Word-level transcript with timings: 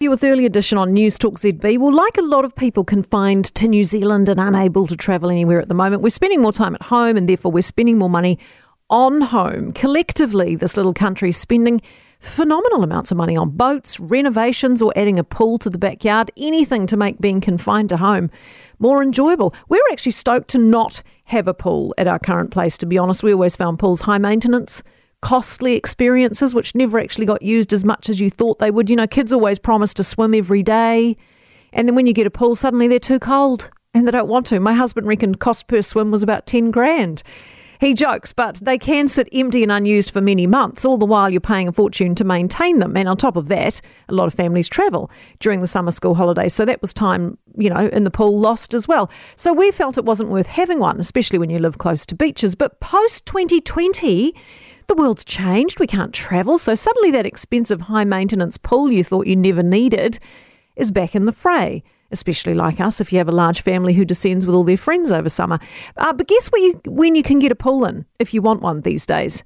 You 0.00 0.10
with 0.10 0.22
early 0.22 0.46
edition 0.46 0.78
on 0.78 0.92
News 0.92 1.18
Talk 1.18 1.40
ZB. 1.40 1.76
Well, 1.76 1.92
like 1.92 2.16
a 2.18 2.22
lot 2.22 2.44
of 2.44 2.54
people 2.54 2.84
confined 2.84 3.46
to 3.56 3.66
New 3.66 3.84
Zealand 3.84 4.28
and 4.28 4.38
unable 4.38 4.86
to 4.86 4.96
travel 4.96 5.28
anywhere 5.28 5.60
at 5.60 5.66
the 5.66 5.74
moment, 5.74 6.02
we're 6.02 6.10
spending 6.10 6.40
more 6.40 6.52
time 6.52 6.76
at 6.76 6.82
home 6.82 7.16
and 7.16 7.28
therefore 7.28 7.50
we're 7.50 7.62
spending 7.62 7.98
more 7.98 8.08
money 8.08 8.38
on 8.90 9.20
home. 9.20 9.72
Collectively, 9.72 10.54
this 10.54 10.76
little 10.76 10.94
country 10.94 11.30
is 11.30 11.36
spending 11.36 11.80
phenomenal 12.20 12.84
amounts 12.84 13.10
of 13.10 13.16
money 13.16 13.36
on 13.36 13.50
boats, 13.50 13.98
renovations, 13.98 14.80
or 14.80 14.92
adding 14.94 15.18
a 15.18 15.24
pool 15.24 15.58
to 15.58 15.68
the 15.68 15.78
backyard, 15.78 16.30
anything 16.36 16.86
to 16.86 16.96
make 16.96 17.20
being 17.20 17.40
confined 17.40 17.88
to 17.88 17.96
home 17.96 18.30
more 18.78 19.02
enjoyable. 19.02 19.52
We 19.68 19.78
were 19.78 19.92
actually 19.92 20.12
stoked 20.12 20.46
to 20.50 20.58
not 20.58 21.02
have 21.24 21.48
a 21.48 21.54
pool 21.54 21.92
at 21.98 22.06
our 22.06 22.20
current 22.20 22.52
place, 22.52 22.78
to 22.78 22.86
be 22.86 22.98
honest. 22.98 23.24
We 23.24 23.32
always 23.32 23.56
found 23.56 23.80
pools 23.80 24.02
high 24.02 24.18
maintenance 24.18 24.84
costly 25.20 25.74
experiences 25.74 26.54
which 26.54 26.74
never 26.74 26.98
actually 26.98 27.26
got 27.26 27.42
used 27.42 27.72
as 27.72 27.84
much 27.84 28.08
as 28.08 28.20
you 28.20 28.30
thought 28.30 28.58
they 28.58 28.70
would. 28.70 28.88
You 28.88 28.96
know, 28.96 29.06
kids 29.06 29.32
always 29.32 29.58
promise 29.58 29.94
to 29.94 30.04
swim 30.04 30.34
every 30.34 30.62
day, 30.62 31.16
and 31.72 31.86
then 31.86 31.94
when 31.94 32.06
you 32.06 32.12
get 32.12 32.26
a 32.26 32.30
pool, 32.30 32.54
suddenly 32.54 32.88
they're 32.88 32.98
too 32.98 33.18
cold 33.18 33.70
and 33.94 34.06
they 34.06 34.12
don't 34.12 34.28
want 34.28 34.46
to. 34.46 34.60
My 34.60 34.74
husband 34.74 35.06
reckoned 35.06 35.40
cost 35.40 35.66
per 35.66 35.82
swim 35.82 36.10
was 36.10 36.22
about 36.22 36.46
10 36.46 36.70
grand. 36.70 37.22
He 37.80 37.94
jokes, 37.94 38.32
but 38.32 38.56
they 38.56 38.76
can 38.76 39.06
sit 39.06 39.28
empty 39.32 39.62
and 39.62 39.70
unused 39.70 40.10
for 40.10 40.20
many 40.20 40.48
months, 40.48 40.84
all 40.84 40.98
the 40.98 41.06
while 41.06 41.30
you're 41.30 41.40
paying 41.40 41.68
a 41.68 41.72
fortune 41.72 42.16
to 42.16 42.24
maintain 42.24 42.80
them. 42.80 42.96
And 42.96 43.08
on 43.08 43.16
top 43.16 43.36
of 43.36 43.48
that, 43.48 43.80
a 44.08 44.14
lot 44.14 44.26
of 44.26 44.34
families 44.34 44.68
travel 44.68 45.10
during 45.38 45.60
the 45.60 45.68
summer 45.68 45.92
school 45.92 46.16
holidays. 46.16 46.54
So 46.54 46.64
that 46.64 46.80
was 46.80 46.92
time, 46.92 47.38
you 47.56 47.70
know, 47.70 47.86
in 47.86 48.02
the 48.02 48.10
pool 48.10 48.38
lost 48.38 48.74
as 48.74 48.88
well. 48.88 49.10
So 49.36 49.52
we 49.52 49.70
felt 49.70 49.96
it 49.96 50.04
wasn't 50.04 50.30
worth 50.30 50.48
having 50.48 50.80
one, 50.80 50.98
especially 50.98 51.38
when 51.38 51.50
you 51.50 51.60
live 51.60 51.78
close 51.78 52.04
to 52.06 52.16
beaches. 52.16 52.56
But 52.56 52.80
post 52.80 53.26
2020, 53.26 54.34
the 54.88 54.94
world's 54.94 55.24
changed, 55.24 55.78
we 55.78 55.86
can't 55.86 56.12
travel, 56.12 56.58
so 56.58 56.74
suddenly 56.74 57.10
that 57.12 57.26
expensive 57.26 57.82
high 57.82 58.04
maintenance 58.04 58.58
pool 58.58 58.90
you 58.90 59.04
thought 59.04 59.26
you 59.26 59.36
never 59.36 59.62
needed 59.62 60.18
is 60.76 60.90
back 60.90 61.14
in 61.14 61.24
the 61.24 61.32
fray. 61.32 61.82
Especially 62.10 62.54
like 62.54 62.80
us, 62.80 63.02
if 63.02 63.12
you 63.12 63.18
have 63.18 63.28
a 63.28 63.32
large 63.32 63.60
family 63.60 63.92
who 63.92 64.04
descends 64.04 64.46
with 64.46 64.54
all 64.54 64.64
their 64.64 64.78
friends 64.78 65.12
over 65.12 65.28
summer. 65.28 65.58
Uh, 65.98 66.12
but 66.14 66.26
guess 66.26 66.48
you, 66.54 66.80
when 66.86 67.14
you 67.14 67.22
can 67.22 67.38
get 67.38 67.52
a 67.52 67.54
pool 67.54 67.84
in 67.84 68.06
if 68.18 68.32
you 68.32 68.40
want 68.40 68.62
one 68.62 68.80
these 68.80 69.04
days? 69.04 69.44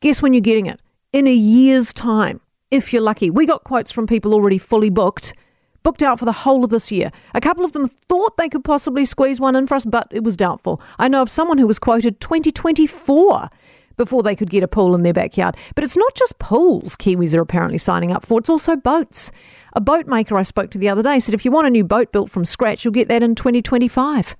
Guess 0.00 0.22
when 0.22 0.32
you're 0.32 0.40
getting 0.40 0.66
it? 0.66 0.80
In 1.12 1.26
a 1.26 1.34
year's 1.34 1.92
time, 1.92 2.40
if 2.70 2.92
you're 2.92 3.02
lucky. 3.02 3.28
We 3.28 3.44
got 3.44 3.64
quotes 3.64 3.90
from 3.90 4.06
people 4.06 4.34
already 4.34 4.58
fully 4.58 4.90
booked 4.90 5.34
booked 5.82 6.02
out 6.02 6.18
for 6.18 6.24
the 6.24 6.32
whole 6.32 6.64
of 6.64 6.70
this 6.70 6.90
year. 6.90 7.12
A 7.32 7.40
couple 7.40 7.64
of 7.64 7.70
them 7.70 7.88
thought 7.88 8.36
they 8.36 8.48
could 8.48 8.64
possibly 8.64 9.04
squeeze 9.04 9.40
one 9.40 9.54
in 9.54 9.68
for 9.68 9.76
us, 9.76 9.84
but 9.84 10.08
it 10.10 10.24
was 10.24 10.36
doubtful. 10.36 10.82
I 10.98 11.06
know 11.06 11.22
of 11.22 11.30
someone 11.30 11.58
who 11.58 11.66
was 11.68 11.78
quoted 11.78 12.18
2024 12.18 13.48
before 13.96 14.22
they 14.22 14.36
could 14.36 14.50
get 14.50 14.62
a 14.62 14.68
pool 14.68 14.94
in 14.94 15.02
their 15.02 15.12
backyard. 15.12 15.56
But 15.74 15.84
it's 15.84 15.96
not 15.96 16.14
just 16.14 16.38
pools 16.38 16.96
Kiwis 16.96 17.34
are 17.34 17.40
apparently 17.40 17.78
signing 17.78 18.12
up 18.12 18.24
for, 18.24 18.38
it's 18.38 18.50
also 18.50 18.76
boats. 18.76 19.32
A 19.74 19.80
boat 19.80 20.06
maker 20.06 20.36
I 20.38 20.42
spoke 20.42 20.70
to 20.70 20.78
the 20.78 20.88
other 20.88 21.02
day 21.02 21.18
said 21.18 21.34
if 21.34 21.44
you 21.44 21.50
want 21.50 21.66
a 21.66 21.70
new 21.70 21.84
boat 21.84 22.12
built 22.12 22.30
from 22.30 22.44
scratch, 22.44 22.84
you'll 22.84 22.92
get 22.92 23.08
that 23.08 23.22
in 23.22 23.34
2025. 23.34 24.36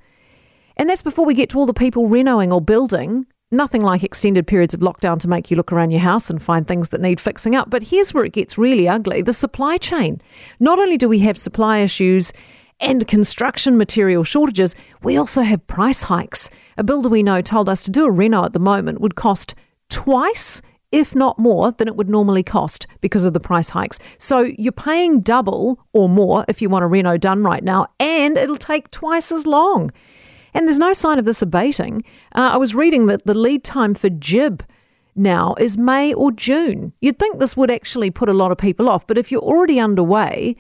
And 0.77 0.89
that's 0.89 1.03
before 1.03 1.25
we 1.25 1.34
get 1.34 1.51
to 1.51 1.59
all 1.59 1.67
the 1.67 1.75
people 1.75 2.09
renoing 2.09 2.53
or 2.53 2.61
building. 2.61 3.27
Nothing 3.53 3.83
like 3.83 4.03
extended 4.03 4.47
periods 4.47 4.75
of 4.75 4.81
lockdown 4.81 5.21
to 5.21 5.29
make 5.29 5.51
you 5.51 5.57
look 5.57 5.73
around 5.73 5.93
your 5.93 6.01
house 6.01 6.31
and 6.31 6.43
find 6.43 6.67
things 6.67 6.89
that 6.89 7.01
need 7.01 7.21
fixing 7.21 7.55
up. 7.55 7.71
But 7.71 7.84
here's 7.84 8.12
where 8.12 8.25
it 8.25 8.33
gets 8.33 8.59
really 8.59 8.89
ugly 8.89 9.23
the 9.23 9.33
supply 9.33 9.77
chain. 9.77 10.21
Not 10.59 10.81
only 10.81 10.97
do 10.97 11.09
we 11.09 11.21
have 11.21 11.39
supply 11.39 11.79
issues 11.79 12.33
and 12.81 13.07
construction 13.07 13.79
material 13.79 14.25
shortages, 14.25 14.75
we 15.03 15.17
also 15.17 15.43
have 15.43 15.67
price 15.67 16.05
hikes. 16.05 16.51
A 16.77 16.85
builder 16.85 17.09
we 17.09 17.23
know 17.23 17.41
told 17.41 17.69
us 17.69 17.83
to 17.85 17.91
do 17.91 18.05
a 18.05 18.11
reno 18.11 18.45
at 18.45 18.53
the 18.53 18.59
moment 18.59 19.01
would 19.01 19.15
cost 19.15 19.55
twice 19.89 20.63
if 20.93 21.15
not 21.15 21.39
more 21.39 21.73
than 21.73 21.89
it 21.89 21.97
would 21.97 22.09
normally 22.09 22.43
cost 22.43 22.87
because 23.01 23.25
of 23.25 23.35
the 23.35 23.41
price 23.41 23.71
hikes. 23.71 23.99
So 24.19 24.53
you're 24.57 24.73
paying 24.73 25.21
double 25.21 25.85
or 25.93 26.09
more 26.09 26.45
if 26.49 26.63
you 26.63 26.69
want 26.69 26.85
a 26.85 26.89
reno 26.89 27.17
done 27.17 27.43
right 27.43 27.63
now, 27.63 27.89
and 27.99 28.37
it'll 28.37 28.57
take 28.57 28.91
twice 28.91 29.33
as 29.33 29.47
long. 29.47 29.91
And 30.55 30.67
there's 30.67 30.79
no 30.79 30.93
sign 30.93 31.19
of 31.19 31.25
this 31.25 31.43
abating. 31.43 32.03
Uh, 32.35 32.51
I 32.53 32.57
was 32.57 32.75
reading 32.75 33.07
that 33.07 33.27
the 33.27 33.35
lead 33.35 33.62
time 33.65 33.95
for 33.95 34.09
GIB 34.09 34.62
now 35.15 35.55
is 35.59 35.77
May 35.77 36.15
or 36.15 36.31
June. 36.31 36.93
You'd 37.00 37.19
think 37.19 37.39
this 37.39 37.56
would 37.56 37.71
actually 37.71 38.11
put 38.11 38.29
a 38.29 38.34
lot 38.34 38.53
of 38.53 38.59
people 38.59 38.89
off, 38.89 39.06
but 39.06 39.19
if 39.19 39.31
you're 39.31 39.43
already 39.43 39.81
underway 39.81 40.56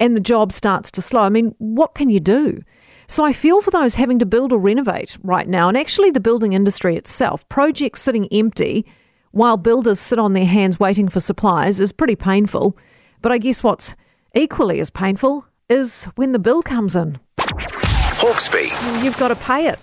and 0.00 0.16
the 0.16 0.20
job 0.20 0.50
starts 0.50 0.90
to 0.92 1.02
slow, 1.02 1.22
I 1.22 1.28
mean, 1.28 1.54
what 1.58 1.94
can 1.94 2.10
you 2.10 2.18
do? 2.20 2.62
So 3.06 3.24
I 3.24 3.32
feel 3.32 3.60
for 3.60 3.72
those 3.72 3.96
having 3.96 4.20
to 4.20 4.26
build 4.26 4.52
or 4.52 4.58
renovate 4.58 5.18
right 5.24 5.48
now, 5.48 5.66
and 5.66 5.76
actually 5.76 6.12
the 6.12 6.20
building 6.20 6.52
industry 6.52 6.96
itself. 6.96 7.48
Projects 7.48 8.00
sitting 8.00 8.28
empty 8.32 8.86
while 9.32 9.56
builders 9.56 9.98
sit 9.98 10.18
on 10.18 10.32
their 10.32 10.46
hands 10.46 10.78
waiting 10.78 11.08
for 11.08 11.18
supplies 11.18 11.80
is 11.80 11.92
pretty 11.92 12.14
painful. 12.14 12.78
But 13.20 13.32
I 13.32 13.38
guess 13.38 13.64
what's 13.64 13.96
equally 14.32 14.78
as 14.78 14.90
painful 14.90 15.44
is 15.68 16.04
when 16.14 16.30
the 16.30 16.38
bill 16.38 16.62
comes 16.62 16.94
in. 16.94 17.18
Hawkesby. 17.38 19.02
You've 19.02 19.18
got 19.18 19.28
to 19.28 19.36
pay 19.36 19.66
it. 19.66 19.80